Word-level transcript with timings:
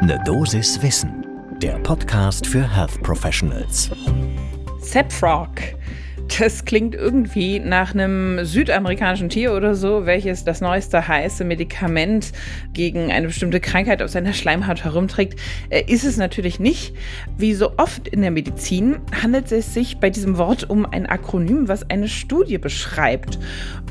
Ne 0.00 0.16
Dosis 0.24 0.80
Wissen, 0.80 1.26
der 1.60 1.76
Podcast 1.80 2.46
für 2.46 2.62
Health 2.72 3.02
Professionals. 3.02 3.90
Sepfrog. 4.80 5.50
Das 6.36 6.64
klingt 6.64 6.94
irgendwie 6.94 7.58
nach 7.58 7.94
einem 7.94 8.44
südamerikanischen 8.44 9.28
Tier 9.28 9.54
oder 9.54 9.74
so, 9.74 10.04
welches 10.04 10.44
das 10.44 10.60
neueste 10.60 11.08
heiße 11.08 11.42
Medikament 11.42 12.32
gegen 12.74 13.10
eine 13.10 13.28
bestimmte 13.28 13.60
Krankheit 13.60 14.02
auf 14.02 14.10
seiner 14.10 14.34
Schleimhaut 14.34 14.84
herumträgt. 14.84 15.40
Äh, 15.70 15.84
ist 15.86 16.04
es 16.04 16.16
natürlich 16.16 16.60
nicht. 16.60 16.94
Wie 17.38 17.54
so 17.54 17.72
oft 17.78 18.08
in 18.08 18.20
der 18.20 18.30
Medizin 18.30 18.98
handelt 19.22 19.50
es 19.52 19.72
sich 19.72 19.98
bei 19.98 20.10
diesem 20.10 20.36
Wort 20.36 20.68
um 20.68 20.84
ein 20.84 21.06
Akronym, 21.06 21.66
was 21.66 21.88
eine 21.88 22.08
Studie 22.08 22.58
beschreibt. 22.58 23.38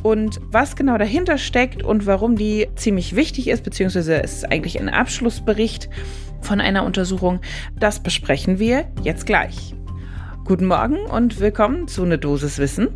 Und 0.03 0.39
was 0.51 0.75
genau 0.75 0.97
dahinter 0.97 1.37
steckt 1.37 1.81
und 1.83 2.05
warum 2.05 2.35
die 2.35 2.67
ziemlich 2.75 3.15
wichtig 3.15 3.47
ist, 3.47 3.63
beziehungsweise 3.63 4.21
es 4.21 4.37
ist 4.37 4.51
eigentlich 4.51 4.79
ein 4.79 4.89
Abschlussbericht 4.89 5.89
von 6.41 6.61
einer 6.61 6.85
Untersuchung, 6.85 7.39
das 7.79 8.01
besprechen 8.01 8.59
wir 8.59 8.85
jetzt 9.03 9.25
gleich. 9.25 9.73
Guten 10.47 10.67
Morgen 10.67 10.95
und 11.07 11.41
willkommen 11.41 11.89
zu 11.89 12.05
Ne 12.05 12.17
Dosis 12.17 12.57
Wissen. 12.57 12.87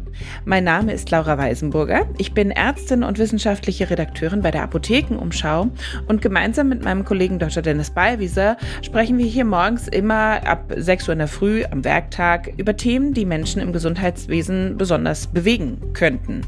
Mein 0.45 0.63
Name 0.63 0.93
ist 0.93 1.11
Laura 1.11 1.37
Weisenburger. 1.37 2.07
Ich 2.17 2.33
bin 2.33 2.49
Ärztin 2.49 3.03
und 3.03 3.19
wissenschaftliche 3.19 3.89
Redakteurin 3.89 4.41
bei 4.41 4.51
der 4.51 4.63
Apothekenumschau 4.63 5.67
und 6.07 6.21
gemeinsam 6.21 6.69
mit 6.69 6.85
meinem 6.85 7.03
Kollegen 7.03 7.39
Dr. 7.39 7.61
Dennis 7.61 7.89
Ballwieser 7.89 8.55
sprechen 8.81 9.17
wir 9.17 9.25
hier 9.25 9.43
morgens 9.43 9.89
immer 9.89 10.47
ab 10.47 10.71
6 10.73 11.09
Uhr 11.09 11.11
in 11.11 11.19
der 11.19 11.27
Früh 11.27 11.65
am 11.69 11.83
Werktag 11.83 12.53
über 12.55 12.77
Themen, 12.77 13.13
die 13.13 13.25
Menschen 13.25 13.61
im 13.61 13.73
Gesundheitswesen 13.73 14.77
besonders 14.77 15.27
bewegen 15.27 15.91
könnten. 15.91 16.43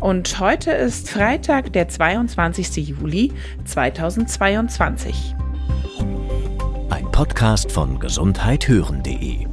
Und 0.00 0.40
heute 0.40 0.70
ist 0.70 1.10
Freitag, 1.10 1.74
der 1.74 1.88
22. 1.88 2.88
Juli 2.88 3.34
2022. 3.66 5.34
Ein 6.88 7.04
Podcast 7.12 7.70
von 7.70 7.98
gesundheithören.de 7.98 9.46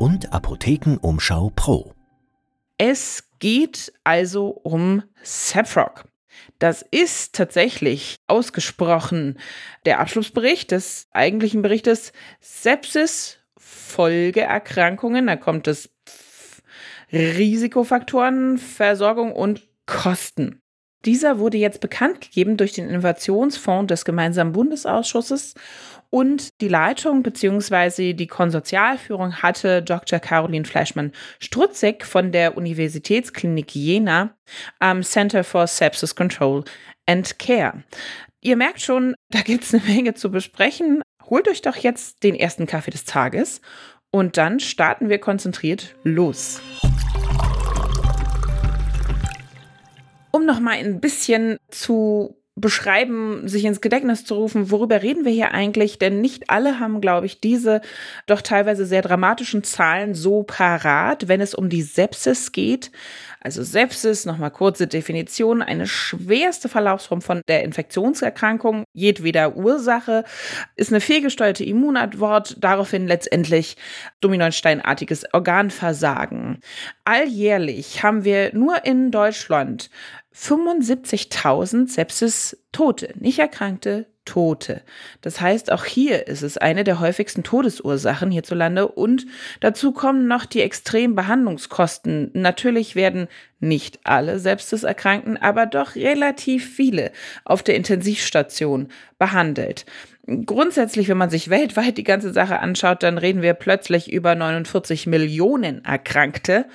und 0.00 0.32
Apothekenumschau 0.32 1.52
Pro. 1.54 1.92
Es 2.78 3.28
geht 3.38 3.92
also 4.02 4.48
um 4.48 5.02
Sepfrog. 5.22 6.06
Das 6.58 6.82
ist 6.90 7.34
tatsächlich 7.34 8.16
ausgesprochen 8.26 9.38
der 9.84 10.00
Abschlussbericht 10.00 10.70
des 10.70 11.06
eigentlichen 11.12 11.60
Berichtes 11.60 12.14
Sepsis, 12.40 13.40
Folgeerkrankungen, 13.58 15.26
da 15.26 15.36
kommt 15.36 15.68
es 15.68 15.90
Risikofaktoren, 17.12 18.56
Versorgung 18.56 19.32
und 19.32 19.68
Kosten. 19.84 20.62
Dieser 21.04 21.38
wurde 21.38 21.56
jetzt 21.56 21.80
bekannt 21.80 22.20
gegeben 22.20 22.56
durch 22.56 22.72
den 22.72 22.88
Innovationsfonds 22.88 23.88
des 23.88 24.04
gemeinsamen 24.04 24.52
Bundesausschusses 24.52 25.54
und 26.10 26.60
die 26.60 26.68
Leitung 26.68 27.22
bzw. 27.22 28.12
die 28.12 28.26
Konsortialführung 28.26 29.36
hatte 29.36 29.82
Dr. 29.82 30.18
Caroline 30.18 30.64
Fleischmann-Strutzig 30.64 32.04
von 32.04 32.32
der 32.32 32.56
Universitätsklinik 32.56 33.74
Jena 33.74 34.34
am 34.78 35.02
Center 35.02 35.44
for 35.44 35.66
Sepsis 35.66 36.14
Control 36.14 36.64
and 37.06 37.38
Care. 37.38 37.84
Ihr 38.42 38.56
merkt 38.56 38.82
schon, 38.82 39.14
da 39.30 39.40
gibt 39.40 39.64
es 39.64 39.72
eine 39.72 39.82
Menge 39.84 40.14
zu 40.14 40.30
besprechen. 40.30 41.02
Holt 41.24 41.48
euch 41.48 41.62
doch 41.62 41.76
jetzt 41.76 42.24
den 42.24 42.34
ersten 42.34 42.66
Kaffee 42.66 42.90
des 42.90 43.04
Tages 43.04 43.60
und 44.10 44.36
dann 44.36 44.60
starten 44.60 45.08
wir 45.08 45.18
konzentriert 45.18 45.94
los. 46.02 46.60
Um 50.40 50.46
noch 50.46 50.60
mal 50.60 50.78
ein 50.78 51.00
bisschen 51.00 51.58
zu 51.68 52.40
beschreiben, 52.56 53.46
sich 53.46 53.66
ins 53.66 53.82
Gedächtnis 53.82 54.24
zu 54.24 54.34
rufen, 54.34 54.70
worüber 54.70 55.02
reden 55.02 55.26
wir 55.26 55.32
hier 55.32 55.52
eigentlich? 55.52 55.98
Denn 55.98 56.22
nicht 56.22 56.48
alle 56.48 56.80
haben, 56.80 57.02
glaube 57.02 57.26
ich, 57.26 57.40
diese 57.40 57.82
doch 58.26 58.40
teilweise 58.40 58.86
sehr 58.86 59.02
dramatischen 59.02 59.64
Zahlen 59.64 60.14
so 60.14 60.42
parat, 60.42 61.28
wenn 61.28 61.42
es 61.42 61.54
um 61.54 61.68
die 61.68 61.82
Sepsis 61.82 62.52
geht. 62.52 62.90
Also 63.42 63.62
Sepsis, 63.62 64.26
nochmal 64.26 64.50
kurze 64.50 64.86
Definition, 64.86 65.62
eine 65.62 65.86
schwerste 65.86 66.68
Verlaufsform 66.68 67.22
von 67.22 67.40
der 67.48 67.64
Infektionserkrankung 67.64 68.84
jedweder 68.92 69.56
Ursache, 69.56 70.24
ist 70.76 70.92
eine 70.92 71.00
fehlgesteuerte 71.00 71.64
Immunantwort, 71.64 72.56
daraufhin 72.60 73.06
letztendlich 73.06 73.76
dominantsteinartiges 74.20 75.32
Organversagen. 75.32 76.60
Alljährlich 77.04 78.02
haben 78.02 78.24
wir 78.24 78.54
nur 78.54 78.84
in 78.84 79.10
Deutschland 79.10 79.88
75.000 80.34 81.88
Sepsis-Tote, 81.88 83.14
nicht 83.18 83.38
Erkrankte, 83.38 84.06
Tote. 84.24 84.82
Das 85.22 85.40
heißt, 85.40 85.72
auch 85.72 85.84
hier 85.84 86.26
ist 86.28 86.42
es 86.42 86.58
eine 86.58 86.84
der 86.84 87.00
häufigsten 87.00 87.42
Todesursachen 87.42 88.30
hierzulande 88.30 88.86
und 88.86 89.26
dazu 89.60 89.92
kommen 89.92 90.28
noch 90.28 90.44
die 90.44 90.60
extremen 90.60 91.14
Behandlungskosten. 91.14 92.30
Natürlich 92.34 92.94
werden 92.94 93.28
nicht 93.60 93.98
alle 94.04 94.38
Sepsis-Erkrankten, 94.38 95.36
aber 95.36 95.66
doch 95.66 95.94
relativ 95.94 96.68
viele 96.68 97.12
auf 97.44 97.62
der 97.62 97.76
Intensivstation 97.76 98.88
behandelt. 99.18 99.84
Grundsätzlich, 100.46 101.08
wenn 101.08 101.16
man 101.16 101.30
sich 101.30 101.50
weltweit 101.50 101.98
die 101.98 102.04
ganze 102.04 102.32
Sache 102.32 102.60
anschaut, 102.60 103.02
dann 103.02 103.18
reden 103.18 103.42
wir 103.42 103.54
plötzlich 103.54 104.12
über 104.12 104.34
49 104.34 105.06
Millionen 105.06 105.84
Erkrankte 105.84 106.66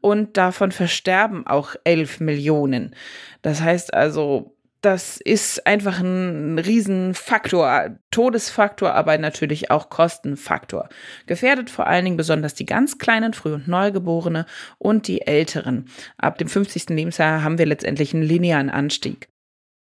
und 0.00 0.36
davon 0.36 0.70
versterben 0.70 1.46
auch 1.46 1.74
11 1.84 2.20
Millionen. 2.20 2.94
Das 3.42 3.62
heißt 3.62 3.94
also, 3.94 4.54
das 4.80 5.18
ist 5.18 5.66
einfach 5.66 6.00
ein 6.00 6.58
Riesenfaktor, 6.58 7.96
Todesfaktor, 8.10 8.94
aber 8.94 9.18
natürlich 9.18 9.70
auch 9.70 9.90
Kostenfaktor. 9.90 10.88
Gefährdet 11.26 11.68
vor 11.68 11.86
allen 11.86 12.04
Dingen 12.04 12.16
besonders 12.16 12.54
die 12.54 12.66
ganz 12.66 12.98
kleinen 12.98 13.34
Früh- 13.34 13.54
und 13.54 13.68
Neugeborene 13.68 14.46
und 14.78 15.06
die 15.06 15.22
Älteren. 15.22 15.86
Ab 16.16 16.38
dem 16.38 16.48
50. 16.48 16.90
Lebensjahr 16.90 17.42
haben 17.42 17.58
wir 17.58 17.66
letztendlich 17.66 18.14
einen 18.14 18.22
linearen 18.22 18.70
Anstieg. 18.70 19.28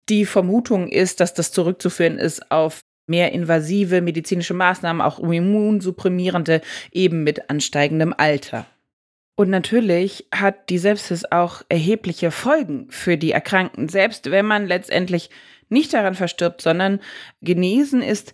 Die 0.10 0.26
Vermutung 0.26 0.88
ist, 0.88 1.20
dass 1.20 1.34
das 1.34 1.52
zurückzuführen 1.52 2.18
ist 2.18 2.52
auf 2.52 2.80
mehr 3.08 3.32
invasive 3.32 4.02
medizinische 4.02 4.54
Maßnahmen, 4.54 5.02
auch 5.02 5.20
immunsupprimierende, 5.20 6.62
eben 6.92 7.24
mit 7.24 7.50
ansteigendem 7.50 8.14
Alter. 8.18 8.66
Und 9.40 9.52
natürlich 9.52 10.28
hat 10.34 10.70
die 10.70 10.80
Sepsis 10.80 11.24
auch 11.24 11.62
erhebliche 11.70 12.32
Folgen 12.32 12.88
für 12.90 13.18
die 13.18 13.32
Erkrankten, 13.32 13.88
selbst 13.88 14.32
wenn 14.32 14.48
man 14.48 14.66
letztendlich 14.66 15.30
nicht 15.70 15.94
daran 15.94 16.16
verstirbt, 16.16 16.60
sondern 16.60 17.00
genesen 17.42 18.02
ist, 18.02 18.34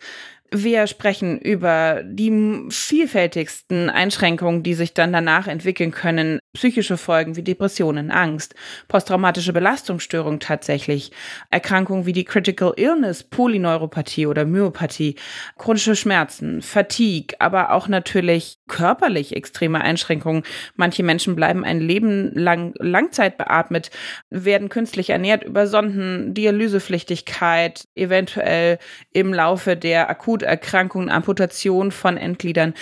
wir 0.56 0.86
sprechen 0.86 1.40
über 1.40 2.03
die 2.06 2.68
vielfältigsten 2.69 3.90
Einschränkungen, 3.90 4.62
die 4.62 4.75
sich 4.75 4.94
dann 4.94 5.12
danach 5.12 5.47
entwickeln 5.47 5.92
können. 5.92 6.40
Psychische 6.53 6.97
Folgen 6.97 7.36
wie 7.36 7.42
Depressionen, 7.42 8.12
Angst, 8.12 8.53
posttraumatische 8.88 9.52
Belastungsstörungen 9.52 10.40
tatsächlich, 10.40 11.12
Erkrankungen 11.50 12.06
wie 12.06 12.13
die 12.13 12.24
Critical 12.24 12.74
Illness, 12.78 13.24
Polyneuropathie 13.24 14.28
oder 14.28 14.46
Myopathie, 14.46 15.16
chronische 15.58 15.96
Schmerzen, 15.96 16.62
Fatigue, 16.62 17.36
aber 17.40 17.72
auch 17.72 17.88
natürlich 17.88 18.59
körperlich 18.73 19.35
extreme 19.35 19.81
Einschränkungen. 19.81 20.44
Manche 20.75 21.01
Menschen 21.01 21.35
bleiben 21.35 21.63
ein 21.63 21.79
Leben 21.79 22.31
lang 22.35 22.73
Langzeit 22.78 23.38
beatmet, 23.38 23.89
werden 24.29 24.69
künstlich 24.69 25.09
ernährt 25.09 25.44
über 25.44 25.66
Sonden, 25.66 26.35
Dialysepflichtigkeit, 26.35 27.88
eventuell 27.95 28.78
im 29.13 29.33
Laufe 29.33 29.75
der 29.75 30.09
akut 30.09 30.44
Bluterkrankungen, 30.44 31.09
Amputation 31.09 31.91
von 31.91 32.17
Endgliedern. 32.17 32.73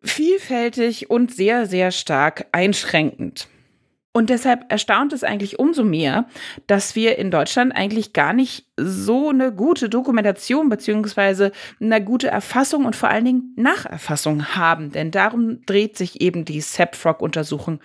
Vielfältig 0.00 1.10
und 1.10 1.34
sehr, 1.34 1.66
sehr 1.66 1.90
stark 1.90 2.46
einschränkend. 2.52 3.48
Und 4.18 4.30
deshalb 4.30 4.64
erstaunt 4.68 5.12
es 5.12 5.22
eigentlich 5.22 5.60
umso 5.60 5.84
mehr, 5.84 6.26
dass 6.66 6.96
wir 6.96 7.18
in 7.18 7.30
Deutschland 7.30 7.72
eigentlich 7.72 8.12
gar 8.12 8.32
nicht 8.32 8.66
so 8.76 9.28
eine 9.28 9.52
gute 9.52 9.88
Dokumentation 9.88 10.68
beziehungsweise 10.68 11.52
eine 11.80 12.02
gute 12.02 12.26
Erfassung 12.26 12.84
und 12.84 12.96
vor 12.96 13.10
allen 13.10 13.24
Dingen 13.24 13.52
Nacherfassung 13.54 14.56
haben. 14.56 14.90
Denn 14.90 15.12
darum 15.12 15.64
dreht 15.66 15.96
sich 15.96 16.20
eben 16.20 16.44
die 16.44 16.60
SEPFROG-Untersuchung 16.60 17.78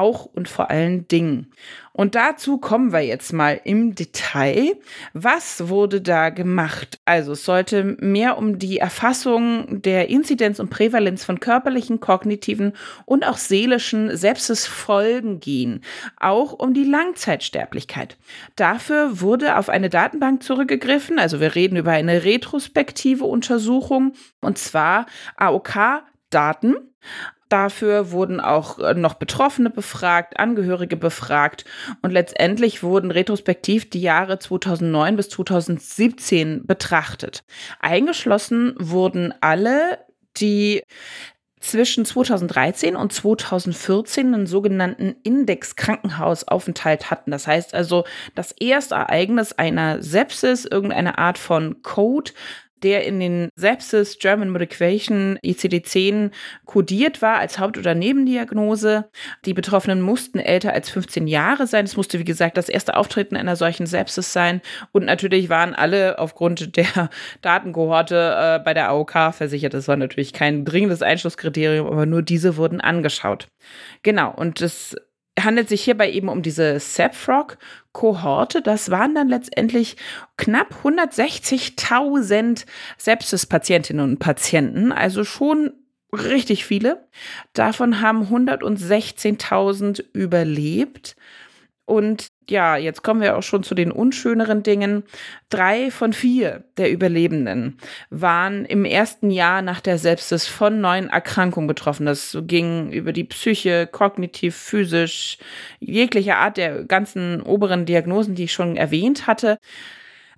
auch 0.00 0.24
und 0.24 0.48
vor 0.48 0.70
allen 0.70 1.06
Dingen. 1.08 1.52
Und 1.92 2.14
dazu 2.14 2.58
kommen 2.58 2.92
wir 2.92 3.00
jetzt 3.00 3.32
mal 3.32 3.60
im 3.64 3.94
Detail. 3.94 4.76
Was 5.12 5.68
wurde 5.68 6.00
da 6.00 6.30
gemacht? 6.30 6.98
Also 7.04 7.32
es 7.32 7.44
sollte 7.44 7.96
mehr 8.00 8.38
um 8.38 8.58
die 8.58 8.78
Erfassung 8.78 9.82
der 9.82 10.08
Inzidenz 10.08 10.60
und 10.60 10.70
Prävalenz 10.70 11.24
von 11.24 11.40
körperlichen, 11.40 12.00
kognitiven 12.00 12.72
und 13.04 13.26
auch 13.26 13.36
seelischen 13.36 14.16
Sepsisfolgen 14.16 15.40
gehen. 15.40 15.82
Auch 16.18 16.52
um 16.52 16.72
die 16.72 16.84
Langzeitsterblichkeit. 16.84 18.16
Dafür 18.56 19.20
wurde 19.20 19.58
auf 19.58 19.68
eine 19.68 19.90
Datenbank 19.90 20.42
zurückgegriffen. 20.42 21.18
Also 21.18 21.40
wir 21.40 21.54
reden 21.54 21.76
über 21.76 21.92
eine 21.92 22.24
retrospektive 22.24 23.24
Untersuchung 23.24 24.14
und 24.40 24.56
zwar 24.56 25.06
AOK-Daten 25.36 26.76
Dafür 27.50 28.12
wurden 28.12 28.40
auch 28.40 28.78
äh, 28.78 28.94
noch 28.94 29.14
Betroffene 29.14 29.70
befragt, 29.70 30.38
Angehörige 30.38 30.96
befragt 30.96 31.64
und 32.00 32.12
letztendlich 32.12 32.84
wurden 32.84 33.10
retrospektiv 33.10 33.90
die 33.90 34.00
Jahre 34.00 34.38
2009 34.38 35.16
bis 35.16 35.28
2017 35.30 36.64
betrachtet. 36.64 37.42
Eingeschlossen 37.80 38.74
wurden 38.78 39.34
alle, 39.40 39.98
die 40.36 40.82
zwischen 41.58 42.04
2013 42.04 42.94
und 42.94 43.12
2014 43.12 44.32
einen 44.32 44.46
sogenannten 44.46 45.16
Index-Krankenhausaufenthalt 45.24 47.10
hatten. 47.10 47.32
Das 47.32 47.48
heißt 47.48 47.74
also, 47.74 48.04
das 48.36 48.52
erste 48.52 48.94
Ereignis 48.94 49.52
einer 49.52 50.02
Sepsis, 50.02 50.64
irgendeine 50.66 51.18
Art 51.18 51.36
von 51.36 51.82
Code, 51.82 52.30
der 52.82 53.04
in 53.04 53.20
den 53.20 53.48
Sepsis 53.56 54.18
German 54.18 54.50
Medication 54.50 55.38
ICD-10 55.44 56.30
kodiert 56.64 57.22
war 57.22 57.38
als 57.38 57.58
Haupt- 57.58 57.78
oder 57.78 57.94
Nebendiagnose. 57.94 59.08
Die 59.44 59.54
Betroffenen 59.54 60.00
mussten 60.00 60.38
älter 60.38 60.72
als 60.72 60.90
15 60.90 61.26
Jahre 61.26 61.66
sein. 61.66 61.84
Es 61.84 61.96
musste, 61.96 62.18
wie 62.18 62.24
gesagt, 62.24 62.56
das 62.56 62.68
erste 62.68 62.96
Auftreten 62.96 63.36
einer 63.36 63.56
solchen 63.56 63.86
Sepsis 63.86 64.32
sein. 64.32 64.60
Und 64.92 65.04
natürlich 65.04 65.48
waren 65.48 65.74
alle 65.74 66.18
aufgrund 66.18 66.76
der 66.76 67.10
Datenkohorte 67.42 68.36
äh, 68.36 68.58
bei 68.64 68.74
der 68.74 68.88
AOK 68.88 69.32
versichert. 69.32 69.74
Das 69.74 69.88
war 69.88 69.96
natürlich 69.96 70.32
kein 70.32 70.64
dringendes 70.64 71.02
Einschlusskriterium, 71.02 71.86
aber 71.86 72.06
nur 72.06 72.22
diese 72.22 72.56
wurden 72.56 72.80
angeschaut. 72.80 73.48
Genau. 74.02 74.32
Und 74.32 74.60
das 74.60 74.96
handelt 75.44 75.68
sich 75.68 75.82
hierbei 75.82 76.10
eben 76.10 76.28
um 76.28 76.42
diese 76.42 76.78
SAPFROG-Kohorte. 76.78 78.62
Das 78.62 78.90
waren 78.90 79.14
dann 79.14 79.28
letztendlich 79.28 79.96
knapp 80.36 80.74
160.000 80.84 82.64
Sepsis-Patientinnen 82.98 84.04
und 84.04 84.18
Patienten, 84.18 84.92
also 84.92 85.24
schon 85.24 85.72
richtig 86.12 86.64
viele. 86.64 87.06
Davon 87.52 88.00
haben 88.00 88.24
116.000 88.24 90.04
überlebt. 90.12 91.16
Und 91.90 92.28
ja, 92.48 92.76
jetzt 92.76 93.02
kommen 93.02 93.20
wir 93.20 93.36
auch 93.36 93.42
schon 93.42 93.64
zu 93.64 93.74
den 93.74 93.90
unschöneren 93.90 94.62
Dingen. 94.62 95.02
Drei 95.48 95.90
von 95.90 96.12
vier 96.12 96.62
der 96.76 96.92
Überlebenden 96.92 97.78
waren 98.10 98.64
im 98.64 98.84
ersten 98.84 99.32
Jahr 99.32 99.60
nach 99.60 99.80
der 99.80 99.98
Sepsis 99.98 100.46
von 100.46 100.80
neuen 100.80 101.08
Erkrankungen 101.08 101.66
betroffen. 101.66 102.06
Das 102.06 102.38
ging 102.42 102.92
über 102.92 103.12
die 103.12 103.24
Psyche, 103.24 103.88
kognitiv, 103.88 104.54
physisch, 104.54 105.38
jegliche 105.80 106.36
Art 106.36 106.58
der 106.58 106.84
ganzen 106.84 107.42
oberen 107.42 107.86
Diagnosen, 107.86 108.36
die 108.36 108.44
ich 108.44 108.52
schon 108.52 108.76
erwähnt 108.76 109.26
hatte. 109.26 109.58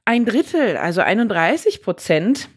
Ein 0.06 0.25
Drittel, 0.25 0.78
also 0.78 1.02
31 1.02 1.82
Prozent, 1.82 2.48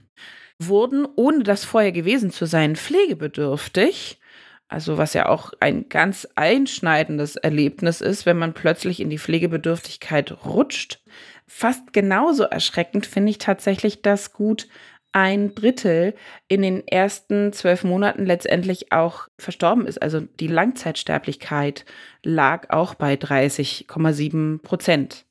wurden, 0.57 1.05
ohne 1.17 1.43
das 1.43 1.65
vorher 1.65 1.91
gewesen 1.91 2.31
zu 2.31 2.45
sein, 2.45 2.77
pflegebedürftig 2.77 4.19
also 4.67 4.97
was 4.97 5.13
ja 5.13 5.29
auch 5.29 5.53
ein 5.59 5.89
ganz 5.89 6.27
einschneidendes 6.35 7.35
Erlebnis 7.35 8.01
ist, 8.01 8.25
wenn 8.25 8.37
man 8.37 8.53
plötzlich 8.53 8.99
in 8.99 9.09
die 9.09 9.19
Pflegebedürftigkeit 9.19 10.45
rutscht. 10.45 11.01
Fast 11.47 11.93
genauso 11.93 12.43
erschreckend 12.43 13.05
finde 13.05 13.29
ich 13.29 13.37
tatsächlich, 13.37 14.01
dass 14.01 14.33
gut 14.33 14.67
ein 15.11 15.55
Drittel 15.55 16.13
in 16.49 16.61
den 16.61 16.85
ersten 16.85 17.53
zwölf 17.53 17.85
Monaten 17.85 18.25
letztendlich 18.25 18.91
auch 18.91 19.29
verstorben 19.39 19.87
ist. 19.87 20.01
Also 20.01 20.19
die 20.19 20.47
Langzeitsterblichkeit 20.47 21.85
lag 22.21 22.69
auch 22.69 22.95
bei 22.95 23.13
30,7 23.13 24.61
Prozent. 24.61 25.25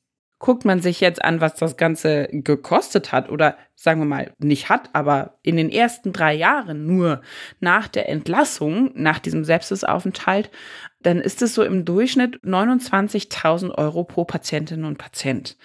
Guckt 0.45 0.63
man 0.63 0.79
sich 0.79 1.01
jetzt 1.01 1.25
an, 1.25 1.41
was 1.41 1.55
das 1.55 1.75
Ganze 1.75 2.27
gekostet 2.31 3.11
hat 3.11 3.31
oder 3.31 3.57
sagen 3.73 3.99
wir 3.99 4.05
mal 4.05 4.31
nicht 4.37 4.69
hat, 4.69 4.91
aber 4.93 5.39
in 5.41 5.57
den 5.57 5.71
ersten 5.71 6.13
drei 6.13 6.35
Jahren 6.35 6.85
nur 6.85 7.21
nach 7.61 7.87
der 7.87 8.09
Entlassung, 8.09 8.91
nach 8.93 9.17
diesem 9.17 9.43
Sepsisaufenthalt, 9.43 10.51
dann 11.01 11.19
ist 11.19 11.41
es 11.41 11.55
so 11.55 11.63
im 11.63 11.83
Durchschnitt 11.83 12.41
29.000 12.43 13.71
Euro 13.71 14.03
pro 14.03 14.23
Patientin 14.23 14.83
und 14.83 14.99
Patient. 14.99 15.57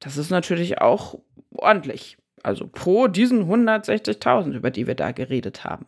Das 0.00 0.18
ist 0.18 0.28
natürlich 0.28 0.82
auch 0.82 1.18
ordentlich. 1.54 2.18
Also 2.42 2.66
pro 2.66 3.06
diesen 3.06 3.50
160.000, 3.50 4.52
über 4.52 4.70
die 4.70 4.86
wir 4.86 4.96
da 4.96 5.12
geredet 5.12 5.64
haben. 5.64 5.86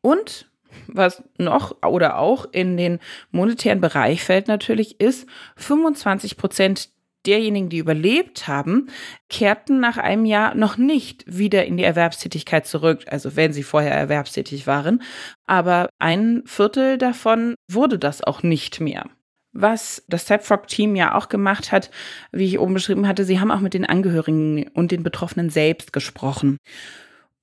Und 0.00 0.50
was 0.88 1.22
noch 1.38 1.76
oder 1.86 2.18
auch 2.18 2.44
in 2.50 2.76
den 2.76 2.98
monetären 3.30 3.80
Bereich 3.80 4.24
fällt 4.24 4.48
natürlich, 4.48 5.00
ist 5.00 5.28
25 5.54 6.36
Prozent 6.36 6.90
derjenigen, 7.26 7.68
die 7.68 7.78
überlebt 7.78 8.48
haben, 8.48 8.88
kehrten 9.28 9.80
nach 9.80 9.96
einem 9.96 10.24
Jahr 10.24 10.54
noch 10.54 10.76
nicht 10.76 11.24
wieder 11.26 11.64
in 11.64 11.76
die 11.76 11.84
Erwerbstätigkeit 11.84 12.66
zurück, 12.66 13.04
also 13.08 13.36
wenn 13.36 13.52
sie 13.52 13.62
vorher 13.62 13.94
erwerbstätig 13.94 14.66
waren. 14.66 15.02
Aber 15.46 15.88
ein 15.98 16.42
Viertel 16.46 16.98
davon 16.98 17.54
wurde 17.70 17.98
das 17.98 18.22
auch 18.22 18.42
nicht 18.42 18.80
mehr. 18.80 19.06
Was 19.52 20.02
das 20.08 20.24
Tapfrog-Team 20.24 20.96
ja 20.96 21.14
auch 21.14 21.28
gemacht 21.28 21.72
hat, 21.72 21.90
wie 22.32 22.46
ich 22.46 22.58
oben 22.58 22.74
beschrieben 22.74 23.06
hatte, 23.06 23.24
sie 23.24 23.38
haben 23.38 23.50
auch 23.50 23.60
mit 23.60 23.74
den 23.74 23.84
Angehörigen 23.84 24.68
und 24.72 24.92
den 24.92 25.02
Betroffenen 25.02 25.50
selbst 25.50 25.92
gesprochen. 25.92 26.56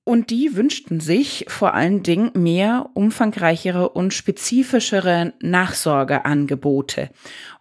Und 0.02 0.30
die 0.30 0.56
wünschten 0.56 0.98
sich 0.98 1.44
vor 1.48 1.74
allen 1.74 2.02
Dingen 2.02 2.32
mehr 2.34 2.90
umfangreichere 2.94 3.90
und 3.90 4.12
spezifischere 4.12 5.34
Nachsorgeangebote. 5.40 7.10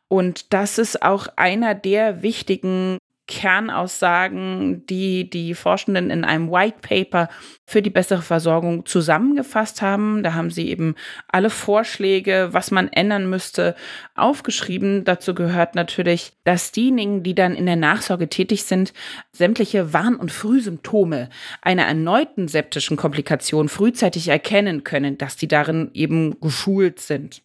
Und 0.09 0.53
das 0.53 0.77
ist 0.77 1.01
auch 1.01 1.27
einer 1.37 1.75
der 1.75 2.21
wichtigen 2.21 2.97
Kernaussagen, 3.29 4.87
die 4.87 5.29
die 5.29 5.53
Forschenden 5.53 6.09
in 6.09 6.25
einem 6.25 6.49
White 6.49 6.79
Paper 6.81 7.29
für 7.67 7.83
die 7.83 7.91
bessere 7.91 8.23
Versorgung 8.23 8.87
zusammengefasst 8.87 9.83
haben. 9.83 10.23
Da 10.23 10.33
haben 10.33 10.49
sie 10.49 10.67
eben 10.67 10.95
alle 11.27 11.51
Vorschläge, 11.51 12.49
was 12.53 12.71
man 12.71 12.87
ändern 12.87 13.29
müsste, 13.29 13.75
aufgeschrieben. 14.15 15.05
Dazu 15.05 15.35
gehört 15.35 15.75
natürlich, 15.75 16.33
dass 16.43 16.71
diejenigen, 16.71 17.21
die 17.21 17.35
dann 17.35 17.53
in 17.53 17.67
der 17.67 17.75
Nachsorge 17.75 18.29
tätig 18.29 18.63
sind, 18.63 18.93
sämtliche 19.31 19.93
Warn- 19.93 20.15
und 20.15 20.31
Frühsymptome 20.31 21.29
einer 21.61 21.83
erneuten 21.85 22.47
septischen 22.47 22.97
Komplikation 22.97 23.69
frühzeitig 23.69 24.29
erkennen 24.29 24.83
können, 24.83 25.19
dass 25.19 25.37
die 25.37 25.47
darin 25.47 25.91
eben 25.93 26.39
geschult 26.41 26.99
sind. 26.99 27.43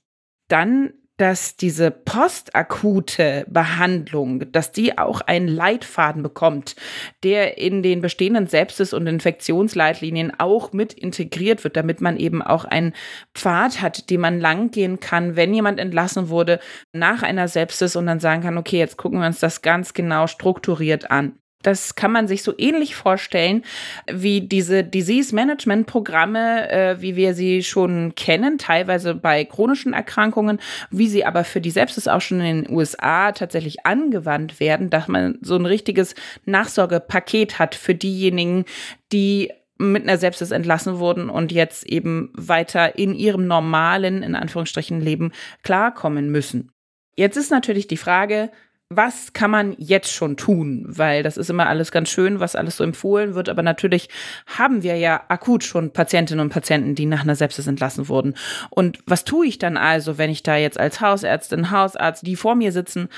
Dann 0.49 0.95
dass 1.17 1.57
diese 1.57 1.91
postakute 1.91 3.47
Behandlung, 3.49 4.51
dass 4.51 4.73
die 4.73 4.99
auch 4.99 5.21
einen 5.21 5.47
Leitfaden 5.47 6.23
bekommt, 6.23 6.75
der 7.23 7.59
in 7.59 7.83
den 7.83 8.01
bestehenden 8.01 8.49
Sepsis- 8.49 8.93
und 8.93 9.07
Infektionsleitlinien 9.07 10.33
auch 10.39 10.73
mit 10.73 10.93
integriert 10.93 11.63
wird, 11.63 11.77
damit 11.77 12.01
man 12.01 12.17
eben 12.17 12.43
auch 12.43 12.65
einen 12.65 12.95
Pfad 13.35 13.81
hat, 13.81 14.11
den 14.11 14.21
man 14.21 14.41
langgehen 14.41 14.99
kann, 14.99 15.37
wenn 15.37 15.55
jemand 15.55 15.79
entlassen 15.79 16.29
wurde 16.29 16.59
nach 16.93 17.23
einer 17.23 17.47
Sepsis 17.47 17.95
und 17.95 18.07
dann 18.07 18.21
sagen 18.21 18.43
kann, 18.43 18.59
okay, 18.59 18.79
jetzt 18.79 18.97
gucken 18.97 19.21
wir 19.21 19.27
uns 19.27 19.39
das 19.39 19.63
ganz 19.63 19.95
genau 19.95 20.27
strukturiert 20.27 21.11
an. 21.11 21.39
Das 21.65 21.95
kann 21.95 22.13
man 22.13 22.29
sich 22.29 22.43
so 22.43 22.53
ähnlich 22.57 22.95
vorstellen 22.95 23.65
wie 24.11 24.43
diese 24.43 24.85
Disease 24.85 25.35
Management 25.35 25.87
Programme, 25.87 26.71
äh, 26.71 27.01
wie 27.01 27.17
wir 27.17 27.35
sie 27.35 27.63
schon 27.65 28.15
kennen, 28.15 28.59
teilweise 28.59 29.15
bei 29.15 29.45
chronischen 29.45 29.95
Erkrankungen, 29.95 30.61
wie 30.91 31.09
sie 31.09 31.25
aber 31.25 31.43
für 31.43 31.61
die 31.61 31.71
Sepsis 31.71 32.07
auch 32.07 32.21
schon 32.21 32.41
in 32.41 32.65
den 32.65 32.73
USA 32.73 33.33
tatsächlich 33.33 33.87
angewandt 33.87 34.61
werden, 34.61 34.91
dass 34.91 35.09
man 35.09 35.39
so 35.41 35.57
ein 35.57 35.67
richtiges 35.67 36.15
Nachsorgepaket 36.45 37.59
hat 37.59 37.75
für 37.75 37.95
diejenigen, 37.95 38.67
die 39.11 39.51
mit 39.79 40.05
einer 40.05 40.19
Sepsis 40.19 40.51
entlassen 40.51 40.99
wurden 40.99 41.31
und 41.31 41.51
jetzt 41.51 41.87
eben 41.87 42.31
weiter 42.35 42.99
in 42.99 43.15
ihrem 43.15 43.47
normalen, 43.47 44.23
in 44.23 44.35
Anführungsstrichen, 44.35 45.01
Leben 45.01 45.33
klarkommen 45.63 46.31
müssen. 46.31 46.71
Jetzt 47.17 47.37
ist 47.37 47.51
natürlich 47.51 47.87
die 47.87 47.97
Frage, 47.97 48.51
was 48.91 49.33
kann 49.33 49.51
man 49.51 49.75
jetzt 49.79 50.13
schon 50.13 50.37
tun? 50.37 50.85
Weil 50.87 51.23
das 51.23 51.37
ist 51.37 51.51
immer 51.51 51.67
alles 51.67 51.91
ganz 51.91 52.11
schön, 52.11 52.41
was 52.41 52.57
alles 52.57 52.77
so 52.77 52.85
empfohlen 52.85 53.35
wird. 53.35 53.49
Aber 53.49 53.63
natürlich 53.63 54.09
haben 54.47 54.83
wir 54.83 54.97
ja 54.97 55.23
akut 55.29 55.65
schon 55.65 55.93
Patientinnen 55.93 56.45
und 56.45 56.53
Patienten, 56.53 56.95
die 56.95 57.07
nach 57.07 57.23
einer 57.23 57.35
Sepsis 57.35 57.67
entlassen 57.67 58.09
wurden. 58.09 58.35
Und 58.71 58.99
was 59.07 59.25
tue 59.25 59.47
ich 59.47 59.59
dann 59.59 59.77
also, 59.77 60.19
wenn 60.19 60.31
ich 60.31 60.43
da 60.43 60.57
jetzt 60.57 60.79
als 60.79 61.01
Hausärztin, 61.01 61.71
Hausarzt, 61.71 62.27
die 62.27 62.37
vor 62.37 62.55
mir 62.55 62.73
sitzen 62.73 63.09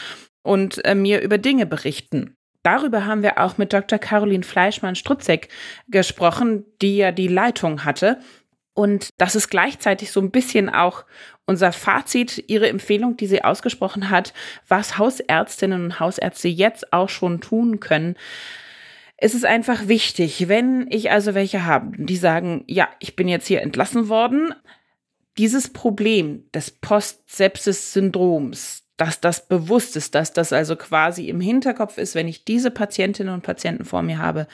und 0.42 0.84
äh, 0.84 0.94
mir 0.94 1.20
über 1.20 1.38
Dinge 1.38 1.66
berichten? 1.66 2.36
Darüber 2.62 3.06
haben 3.06 3.22
wir 3.22 3.38
auch 3.38 3.58
mit 3.58 3.72
Dr. 3.72 3.98
Caroline 3.98 4.42
Fleischmann-Strutzek 4.42 5.48
gesprochen, 5.88 6.64
die 6.82 6.96
ja 6.96 7.12
die 7.12 7.28
Leitung 7.28 7.84
hatte. 7.84 8.18
Und 8.76 9.08
das 9.16 9.34
ist 9.34 9.48
gleichzeitig 9.48 10.12
so 10.12 10.20
ein 10.20 10.30
bisschen 10.30 10.68
auch 10.68 11.04
unser 11.46 11.72
Fazit, 11.72 12.44
Ihre 12.46 12.68
Empfehlung, 12.68 13.16
die 13.16 13.26
sie 13.26 13.42
ausgesprochen 13.42 14.10
hat, 14.10 14.34
was 14.68 14.98
Hausärztinnen 14.98 15.82
und 15.82 15.98
Hausärzte 15.98 16.48
jetzt 16.48 16.92
auch 16.92 17.08
schon 17.08 17.40
tun 17.40 17.80
können. 17.80 18.16
Es 19.16 19.32
ist 19.32 19.46
einfach 19.46 19.88
wichtig, 19.88 20.48
wenn 20.48 20.88
ich 20.90 21.10
also 21.10 21.34
welche 21.34 21.64
habe, 21.64 21.92
die 21.96 22.18
sagen, 22.18 22.64
ja, 22.66 22.86
ich 23.00 23.16
bin 23.16 23.28
jetzt 23.28 23.46
hier 23.46 23.62
entlassen 23.62 24.10
worden, 24.10 24.52
dieses 25.38 25.72
Problem 25.72 26.44
des 26.52 26.70
Post-Sepsis-Syndroms, 26.70 28.82
dass 28.98 29.22
das 29.22 29.48
bewusst 29.48 29.96
ist, 29.96 30.14
dass 30.14 30.34
das 30.34 30.52
also 30.52 30.76
quasi 30.76 31.30
im 31.30 31.40
Hinterkopf 31.40 31.96
ist, 31.96 32.14
wenn 32.14 32.28
ich 32.28 32.44
diese 32.44 32.70
Patientinnen 32.70 33.32
und 33.32 33.42
Patienten 33.42 33.86
vor 33.86 34.02
mir 34.02 34.18
habe, 34.18 34.46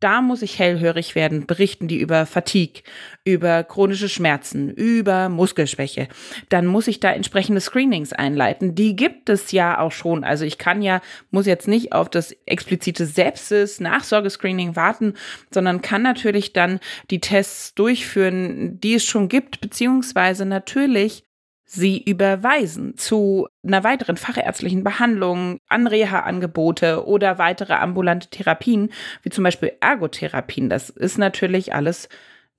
da 0.00 0.20
muss 0.20 0.42
ich 0.42 0.58
hellhörig 0.58 1.14
werden, 1.14 1.46
berichten 1.46 1.88
die 1.88 1.98
über 1.98 2.26
Fatigue, 2.26 2.82
über 3.24 3.64
chronische 3.64 4.08
Schmerzen, 4.08 4.70
über 4.70 5.28
Muskelschwäche. 5.28 6.08
Dann 6.48 6.66
muss 6.66 6.86
ich 6.86 7.00
da 7.00 7.12
entsprechende 7.12 7.60
Screenings 7.60 8.12
einleiten. 8.12 8.74
Die 8.74 8.94
gibt 8.94 9.30
es 9.30 9.52
ja 9.52 9.78
auch 9.78 9.92
schon. 9.92 10.22
Also 10.22 10.44
ich 10.44 10.58
kann 10.58 10.82
ja, 10.82 11.00
muss 11.30 11.46
jetzt 11.46 11.66
nicht 11.66 11.92
auf 11.92 12.10
das 12.10 12.32
explizite 12.44 13.06
Sepsis-Nachsorgescreening 13.06 14.76
warten, 14.76 15.14
sondern 15.50 15.80
kann 15.80 16.02
natürlich 16.02 16.52
dann 16.52 16.80
die 17.10 17.20
Tests 17.20 17.74
durchführen, 17.74 18.78
die 18.80 18.94
es 18.94 19.04
schon 19.04 19.28
gibt, 19.28 19.60
beziehungsweise 19.60 20.44
natürlich 20.44 21.25
sie 21.66 22.00
überweisen 22.02 22.96
zu 22.96 23.48
einer 23.64 23.84
weiteren 23.84 24.16
fachärztlichen 24.16 24.84
Behandlung, 24.84 25.60
an 25.68 25.86
Reha-Angebote 25.86 27.04
oder 27.06 27.38
weitere 27.38 27.74
ambulante 27.74 28.30
Therapien, 28.30 28.90
wie 29.22 29.30
zum 29.30 29.44
Beispiel 29.44 29.72
Ergotherapien. 29.80 30.70
Das 30.70 30.90
ist 30.90 31.18
natürlich 31.18 31.74
alles 31.74 32.08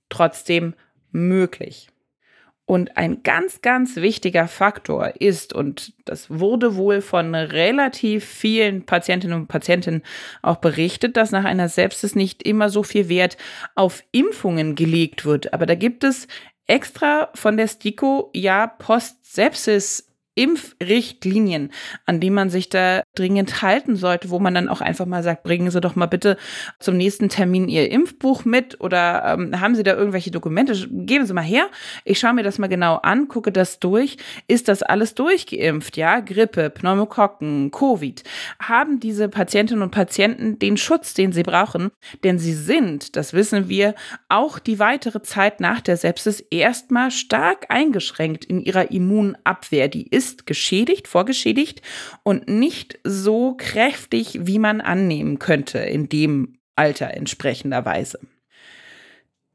trotzdem 0.10 0.74
möglich. 1.12 1.88
Und 2.66 2.98
ein 2.98 3.24
ganz, 3.24 3.62
ganz 3.62 3.96
wichtiger 3.96 4.50
Faktor 4.50 5.14
ist, 5.22 5.54
und 5.54 5.94
das 6.04 6.30
wurde 6.30 6.76
wohl 6.76 7.00
von 7.00 7.34
relativ 7.34 8.26
vielen 8.26 8.86
Patientinnen 8.86 9.40
und 9.40 9.48
Patienten 9.48 10.04
auch 10.42 10.58
berichtet, 10.58 11.16
dass 11.16 11.32
nach 11.32 11.46
einer 11.46 11.70
Sepsis 11.70 12.14
nicht 12.14 12.44
immer 12.44 12.70
so 12.70 12.84
viel 12.84 13.08
Wert 13.08 13.38
auf 13.76 14.04
Impfungen 14.12 14.76
gelegt 14.76 15.24
wird. 15.24 15.54
Aber 15.54 15.66
da 15.66 15.76
gibt 15.76 16.04
es 16.04 16.28
extra 16.68 17.30
von 17.34 17.58
der 17.58 17.68
STIKO 17.68 18.30
ja 18.34 18.68
Post-Sepsis 18.68 20.07
Impfrichtlinien, 20.38 21.72
an 22.06 22.20
die 22.20 22.30
man 22.30 22.50
sich 22.50 22.70
da 22.70 23.02
dringend 23.16 23.62
halten 23.64 23.96
sollte, 23.96 24.30
wo 24.30 24.40
man 24.40 24.54
dann 24.54 24.70
auch 24.70 24.82
einfach 24.82 25.08
mal 25.08 25.24
sagt, 25.24 25.44
bringen 25.44 25.72
Sie 25.72 25.82
doch 25.82 25.96
mal 25.96 26.06
bitte 26.06 26.38
zum 26.80 26.96
nächsten 26.96 27.28
Termin 27.28 27.68
Ihr 27.68 27.92
Impfbuch 27.92 28.46
mit 28.46 28.80
oder 28.80 29.24
ähm, 29.26 29.60
haben 29.60 29.76
Sie 29.76 29.84
da 29.84 29.96
irgendwelche 29.96 30.30
Dokumente? 30.30 30.88
Geben 30.90 31.26
Sie 31.26 31.34
mal 31.34 31.42
her. 31.42 31.68
Ich 32.06 32.20
schaue 32.20 32.34
mir 32.34 32.44
das 32.44 32.60
mal 32.60 32.68
genau 32.68 32.98
an, 32.98 33.28
gucke 33.28 33.52
das 33.52 33.80
durch. 33.80 34.18
Ist 34.48 34.68
das 34.68 34.84
alles 34.84 35.16
durchgeimpft? 35.16 35.98
Ja, 35.98 36.20
Grippe, 36.20 36.70
Pneumokokken, 36.70 37.72
Covid. 37.72 38.24
Haben 38.60 39.00
diese 39.00 39.30
Patientinnen 39.30 39.82
und 39.82 39.92
Patienten 39.92 40.60
den 40.60 40.78
Schutz, 40.78 41.16
den 41.16 41.32
sie 41.32 41.44
brauchen? 41.44 41.90
Denn 42.24 42.38
sie 42.38 42.54
sind, 42.54 43.16
das 43.16 43.34
wissen 43.34 43.70
wir, 43.70 43.96
auch 44.30 44.60
die 44.60 44.78
weitere 44.78 45.24
Zeit 45.24 45.60
nach 45.60 45.82
der 45.82 45.98
Sepsis 45.98 46.42
erstmal 46.52 47.10
stark 47.10 47.66
eingeschränkt 47.70 48.46
in 48.46 48.60
ihrer 48.60 48.92
Immunabwehr. 48.92 49.88
Die 49.88 50.08
ist 50.08 50.27
ist 50.28 50.46
geschädigt, 50.46 51.08
vorgeschädigt 51.08 51.82
und 52.24 52.48
nicht 52.48 53.00
so 53.04 53.56
kräftig, 53.58 54.40
wie 54.42 54.60
man 54.60 54.82
annehmen 54.82 55.40
könnte 55.40 55.80
in 55.80 56.10
dem 56.10 56.58
Alter 56.76 57.12
entsprechenderweise. 57.12 58.20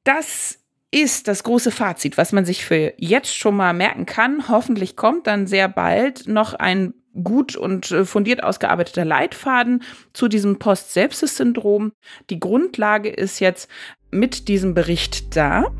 Das 0.04 0.58
ist 0.90 1.28
das 1.28 1.42
große 1.42 1.70
Fazit, 1.70 2.18
was 2.18 2.32
man 2.32 2.44
sich 2.44 2.64
für 2.64 2.92
jetzt 2.98 3.34
schon 3.34 3.56
mal 3.56 3.72
merken 3.72 4.06
kann. 4.06 4.48
Hoffentlich 4.48 4.96
kommt 4.96 5.26
dann 5.26 5.46
sehr 5.46 5.68
bald 5.68 6.28
noch 6.28 6.54
ein 6.54 6.94
gut 7.22 7.56
und 7.56 7.90
äh, 7.90 8.04
fundiert 8.04 8.42
ausgearbeiteter 8.42 9.04
Leitfaden 9.04 9.82
zu 10.12 10.28
diesem 10.28 10.58
Post-Sepsis-Syndrom. 10.58 11.92
Die 12.30 12.40
Grundlage 12.40 13.10
ist 13.10 13.38
jetzt 13.40 13.68
mit 14.10 14.48
diesem 14.48 14.74
Bericht 14.74 15.36
da. 15.36 15.72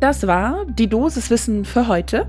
Das 0.00 0.28
war 0.28 0.64
die 0.66 0.88
Dosis 0.88 1.28
Wissen 1.28 1.64
für 1.64 1.88
heute. 1.88 2.28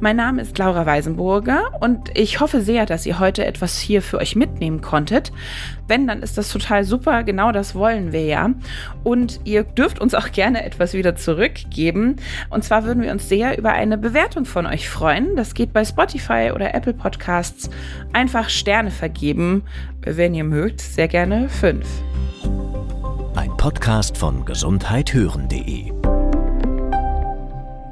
Mein 0.00 0.16
Name 0.16 0.40
ist 0.40 0.56
Laura 0.56 0.86
Weisenburger 0.86 1.72
und 1.80 2.10
ich 2.16 2.40
hoffe 2.40 2.62
sehr, 2.62 2.86
dass 2.86 3.04
ihr 3.04 3.18
heute 3.18 3.44
etwas 3.44 3.78
hier 3.78 4.00
für 4.00 4.16
euch 4.16 4.34
mitnehmen 4.34 4.80
konntet. 4.80 5.30
Wenn, 5.86 6.06
dann 6.06 6.22
ist 6.22 6.38
das 6.38 6.48
total 6.50 6.84
super. 6.84 7.22
Genau 7.22 7.52
das 7.52 7.74
wollen 7.74 8.12
wir 8.12 8.24
ja. 8.24 8.50
Und 9.04 9.40
ihr 9.44 9.62
dürft 9.62 10.00
uns 10.00 10.14
auch 10.14 10.32
gerne 10.32 10.64
etwas 10.64 10.94
wieder 10.94 11.14
zurückgeben. 11.14 12.16
Und 12.48 12.64
zwar 12.64 12.84
würden 12.84 13.02
wir 13.02 13.12
uns 13.12 13.28
sehr 13.28 13.58
über 13.58 13.72
eine 13.72 13.98
Bewertung 13.98 14.46
von 14.46 14.64
euch 14.64 14.88
freuen. 14.88 15.36
Das 15.36 15.52
geht 15.52 15.74
bei 15.74 15.84
Spotify 15.84 16.50
oder 16.54 16.74
Apple 16.74 16.94
Podcasts. 16.94 17.68
Einfach 18.14 18.48
Sterne 18.48 18.90
vergeben. 18.90 19.64
Wenn 20.00 20.32
ihr 20.32 20.44
mögt, 20.44 20.80
sehr 20.80 21.08
gerne 21.08 21.50
fünf. 21.50 21.86
Ein 23.36 23.54
Podcast 23.58 24.16
von 24.16 24.46
gesundheithören.de 24.46 26.01